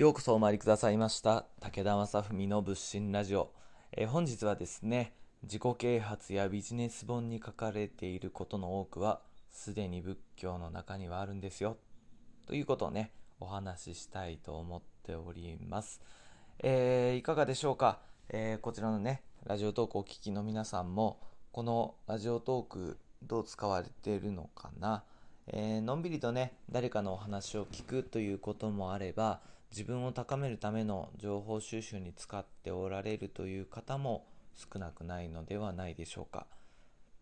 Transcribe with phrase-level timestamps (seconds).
[0.00, 3.52] ようこそお参りくださいました武田正文の仏心ラジオ、
[3.92, 11.76] え本日はですね自己啓発やビジネス本に書かれていることの多くはすでに仏教の中にはあるんですよ。
[12.46, 16.00] ということをねお話ししたいと思っております、
[16.60, 17.98] えーいかがでしょうか、
[18.30, 21.20] えーこちらのねラジオトークお聞きの皆さんも
[21.52, 25.04] このラジオトークどう使われているのかな？
[25.48, 29.40] えーのんびりとね誰かのお話を聞くということもあれば
[29.70, 36.46] 自分を高めるための情報収集に使っておられるという方も少なくないのではないでしょうか。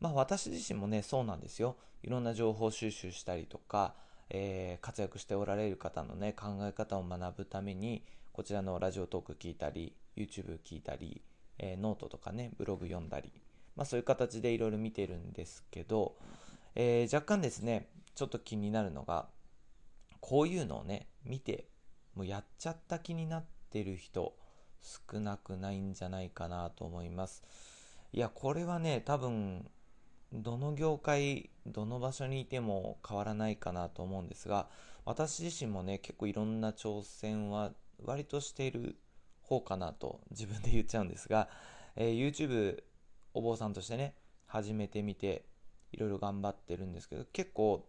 [0.00, 1.76] まあ私自身もねそうなんですよ。
[2.02, 3.95] いろんな情報収集したりとか、
[4.30, 11.20] えー活躍しておられる方のね考え方を学ぶためにこちらのラジオトーク聞いたり YouTube 聞いたり、
[11.59, 13.32] えーノートとかねブログ読んだり
[13.76, 16.16] まあそういう形でいろいろ見てるんですけど、
[16.74, 19.26] えー若干ですねちょっと気になるのが
[20.20, 21.66] こういうのをね見て
[22.18, 24.34] もうやっちゃった気になってる人
[24.82, 27.45] 少なくないんじゃないかなと思います。
[28.12, 29.70] いやこれはね多分
[30.32, 34.68] どの業界どの場所にいても変わらないかなと思うんですが
[35.04, 37.70] 私自身もね結構いろんな挑戦は
[38.04, 38.98] 割としている
[39.43, 41.48] 方かなと自分で言っちゃうんですが、
[41.95, 42.82] えー YouTube
[43.32, 45.45] お坊さんとしてね始めてみて
[45.93, 47.88] いろいろ頑張ってるんですけど結構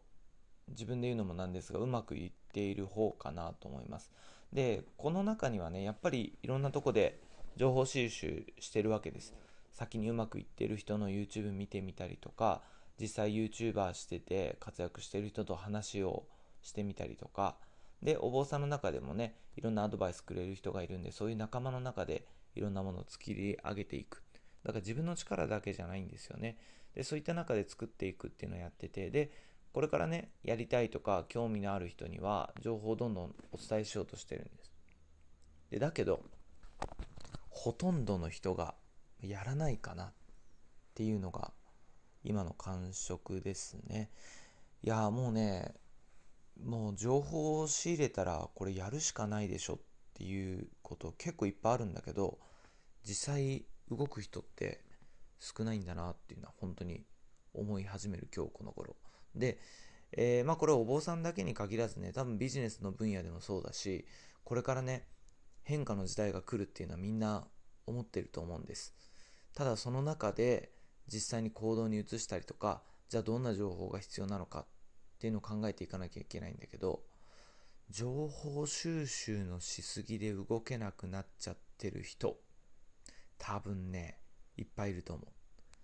[0.68, 4.12] 自分で言うのもなんですがうまくいっている方かなと思います。
[4.54, 7.20] でこの中にはねやっぱりいろんなとこで
[7.56, 9.34] 情報収集してるわけです。
[9.74, 12.62] 先にうまくいってる人の YouTube 見てみたりとか
[13.00, 16.26] 実際 YouTuber してて活躍してる人と話を
[16.62, 17.56] してみたりとか。
[18.02, 24.24] でお坊さんの中でもねいろんなアドバイスくれる人がいるんでそういう仲間の中でいろんなものを作り上げていく。
[24.64, 26.58] だから自分の力だけじゃないんですよね。
[26.96, 29.32] でそういった中で作っていくっていうのをやっててで
[29.74, 34.72] これからねやりたいとか興味のある人には情報をどんどんお伝えしようとしてるんです。
[35.72, 36.24] でだけど
[37.50, 38.74] ほとんどの人が
[39.22, 40.14] やらないかなっ
[40.96, 41.52] ていうのが
[42.24, 44.10] 今の感触ですね。
[44.82, 45.74] いやもうね
[46.64, 49.80] もう情報を仕入れたらこれやるしかないでしょっ
[50.14, 52.38] ていうこと結構いっぱいあるんだけど
[53.06, 54.84] 実際動く人って
[55.40, 57.06] 少ないんだなっていうのは本当に
[57.54, 58.96] 思い始める今日この頃。
[59.36, 59.60] で、
[60.12, 64.06] えーまあこれお坊さんだけに限らずね多分ビジネスの分野でもそうだし
[64.44, 65.08] これからね
[65.64, 67.48] 変化の時代が来るっていうのはみんな
[67.86, 68.96] 思ってると思うんです。
[69.54, 70.72] ただその中で
[71.12, 74.66] 実際に行動に移したりとかじゃあどんな情報が必要なのかっ
[75.20, 77.02] ていうのを考えていかなきゃいけないんだけど
[77.90, 82.38] 情報収集のしすぎで動けなくなっちゃってる人
[83.40, 84.20] 多分ね
[84.58, 85.28] いっぱいいると思う。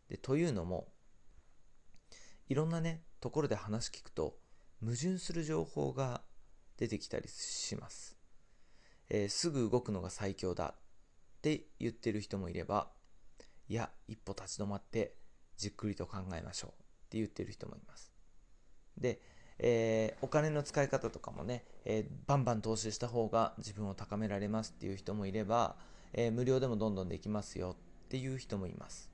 [0.09, 0.87] でというのも
[2.47, 4.37] いろんなねところで話聞くと
[4.81, 6.21] 矛盾する情報が
[6.77, 8.19] 出てきたりします、
[9.09, 12.91] えーすぐ動くのが最強だって言ってる人もいれば
[13.67, 15.15] いや一歩立ち止まって
[15.57, 16.73] じっくりと考えましょうっ
[17.09, 18.13] て言ってる人もいます。
[18.95, 19.19] で、
[19.57, 25.77] えーお金の使い方とかもね、えーバンバン投資した方が自分を高められますっていう人もいれば、
[26.13, 27.75] えー無料でもどんどんできますよ
[28.05, 29.09] っていう人もいます。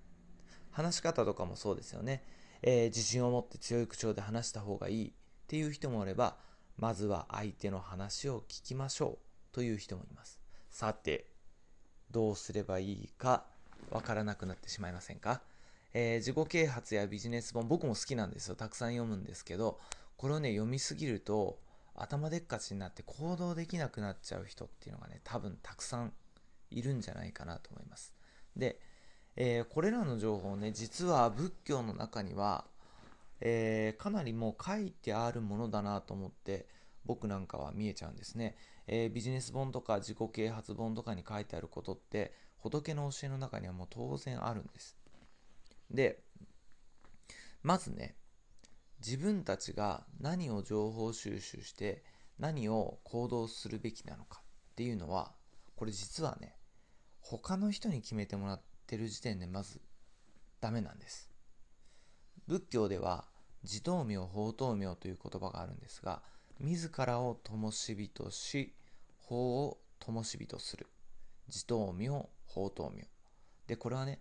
[0.71, 2.23] 話し方とかもそうですよね、
[2.63, 5.11] えー自信を持って強い口調で話した方がいいっ
[5.47, 6.37] ていう人もいれば
[6.77, 10.39] まずは相手の話を聞きましょうという人もいます。
[10.69, 11.25] さて
[12.11, 13.45] どうすればいいか
[13.89, 15.41] わからなくなってしまいませんか、
[15.93, 18.55] えー自己啓発やビジネス本僕も好きなんですよ。
[18.55, 19.79] たくさん読むんですけど
[20.17, 21.59] これをね読みすぎると
[21.95, 26.13] 頭でっかちになって行動できなくなっちゃう人っていうのがね多分たくさん
[26.69, 28.13] いるんじゃないかなと思います。
[28.55, 28.79] で、
[29.35, 32.65] えーこれらの情報ね実は仏教の中には、
[33.39, 36.65] えーかなりもう書いてあるものだなと思って
[37.05, 38.55] 僕なんかは見えちゃうんですね、
[38.87, 44.97] えービジネス本とか自己啓発本とかに書いてあることって仏の教えの中にはもう当然あるんです。
[45.89, 46.23] で
[47.63, 48.15] まずね
[49.05, 52.03] 自分たちが何を情報収集して
[52.37, 55.31] 何を行動するべきなのかっていうのは
[55.75, 56.55] これ実はね
[57.19, 59.79] 他の人に決めてもらっててる時点でまず
[60.59, 61.31] ダメなんです。
[62.47, 63.23] 仏教では
[63.63, 66.21] 自灯明法灯明という言葉があるんですが
[66.59, 68.73] 自らを灯火とし
[69.17, 70.87] 法を灯火とする。
[71.47, 73.03] 自灯明法灯明
[73.67, 74.19] でこれはね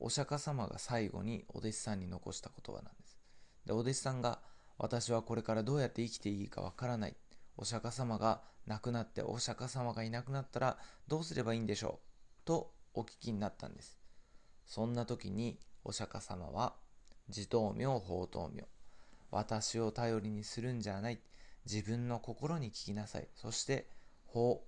[0.00, 3.18] お釈迦様が最後にお弟子さんに残した言葉なんです。
[3.66, 4.40] でお弟子さんが
[4.78, 7.16] 私はこれからどうやって生きていいかわからない。
[7.58, 12.00] お釈迦様が亡くなってお釈迦様がいなくなったらどうすればいいんでしょ
[12.44, 12.46] う？
[12.46, 13.98] とお聞きになったんです。
[14.66, 16.74] そんな時にお釈迦様は
[17.28, 18.64] 自灯明法灯明
[19.30, 21.20] 私を頼りにするんじゃない
[21.64, 23.88] 自分の心に聞きなさいそして
[24.26, 24.62] 法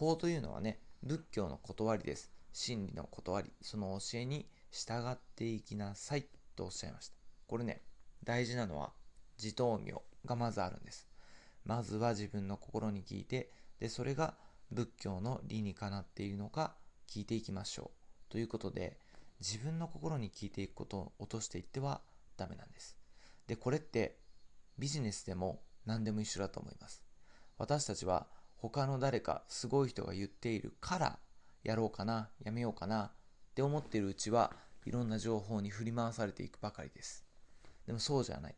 [0.00, 2.32] 法というのはね、仏教の断りです。
[2.54, 6.24] 真理の断り、その教えに従っていきなさい
[6.56, 7.16] とおっしゃいました。
[7.46, 7.82] これね、
[8.24, 8.92] 大事なのは
[9.36, 11.06] 自灯明がまずあるんです。
[11.66, 14.34] まずは自分の心に聞いて、で、それが
[14.70, 16.74] 仏教の理にかなっているのか
[17.06, 18.32] 聞いていきましょう。
[18.32, 18.98] ということで、
[19.40, 22.02] 自分の心に聞いていくことを落としていっては
[22.36, 22.96] ダメなんです。
[23.46, 24.18] で、これって
[24.78, 27.02] ビジネスでも何でも一緒だと思います。
[27.58, 28.26] 私たちは
[28.56, 31.18] 他の誰かすごい人が言っているから
[31.64, 33.10] やろうかな、やめようかなっ
[33.54, 34.52] て思っているうちは
[34.86, 37.24] いろんな情報に振り回されていくばかりです。
[37.86, 38.54] でもそうじゃない。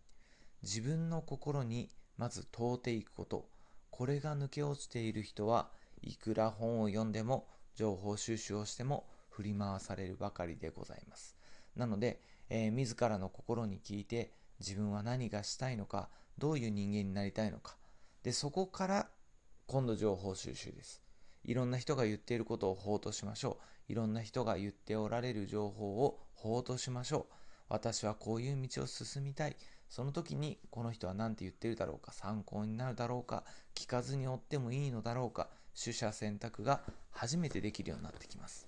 [0.63, 3.49] 自分の心にまず問うていくこと。
[3.91, 5.69] これが抜け落ちている人は
[6.01, 11.37] いくら本を読んでも情報収集をしても振り回されるばかりでございます。
[11.75, 16.09] なので、えー、自らの心に聞いて自分は何がしたいのか、
[16.39, 17.77] どういう人間になりたいのか。
[18.23, 19.09] で、そこから
[19.67, 21.03] 今度情報収集です。
[21.45, 23.59] いろんな人が言っていることを法としましょ
[23.89, 23.93] う。
[23.93, 27.35] いろんな人が言っておられる情報を法としましょう。
[27.69, 29.57] 私はこういう道を進みたい。
[29.89, 33.45] その時にこの人は何て言ってるだろうか、参考になるだろうか、
[33.75, 35.49] 聞かずに追ってもいいのだろうか、
[35.79, 38.67] 取捨選択が初めてできるようになってきます。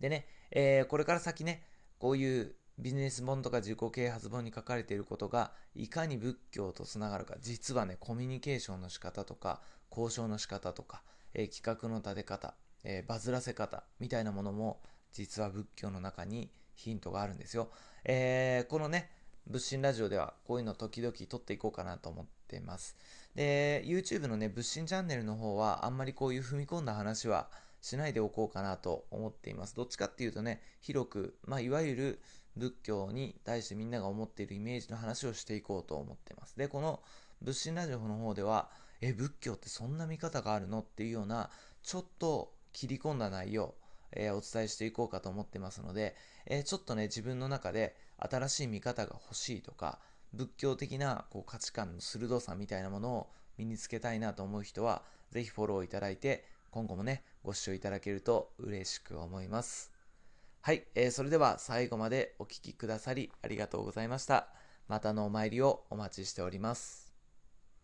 [0.00, 1.62] でね、えー、これから先ね、
[1.98, 9.60] こういうビジネス本とか自己啓発本に書かれていることがいかに仏教とつながるか実はねコミュニケーションの仕方とか
[9.90, 11.02] 交渉の仕方とか、
[11.34, 14.80] えー、企画の立て方、えー、バズらせ方みたいなものも
[15.12, 17.70] 実は仏教の中にヒントがあるんですよ、
[18.04, 19.10] えー、このね
[19.46, 22.96] 仏心ラジオではこういうの時々撮っていこうかなと思ってます。
[23.34, 27.50] で YouTube のね仏心チャンネルの方はあんまりこういう踏み込んだ話は
[27.84, 32.20] しないでおこうかなと思っていますどっちかっていうとね広く、まあ、いわゆる
[32.56, 36.56] 仏教に対してみんなが思っているイメージの話をしていこうと思ってます。
[36.56, 37.02] で、この
[37.42, 38.70] 仏心ラジオの方では、
[39.00, 41.50] え、仏教ってそんな見方があるのっていうような、
[41.82, 43.74] ちょっと切り込んだ内容、
[44.12, 46.16] えー、お伝えしていこうかと思ってますので、
[46.46, 49.98] えー、ちょっとね、自分の中で新しい見方が欲しいとか、
[50.32, 59.92] 仏教的なこう価値観の鋭さみたいなものを身につけたいなと思う人は、ぜひフォローいただいて、今後もね、ご視聴いただけると嬉しく思います。
[60.60, 64.48] はい、えー、それでは最後までお聴きくださりありがとうございました。
[64.88, 67.03] またのお参りをお待ちしております。